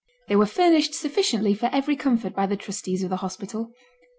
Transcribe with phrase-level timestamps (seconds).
[0.29, 3.71] They were furnished sufficiently for every comfort by the trustees of the hospital.